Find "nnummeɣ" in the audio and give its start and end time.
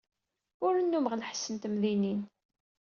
0.79-1.13